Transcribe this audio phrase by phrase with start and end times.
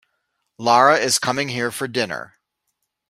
[0.57, 2.39] Lara is coming here for dinner.